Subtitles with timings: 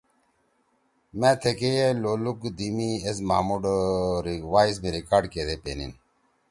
[1.19, 3.63] مأ تھیکے یے لولُوک دی می ایس مھامُوڑ
[4.51, 5.91] وائس می ریکارڈ کیدے پینیِن۔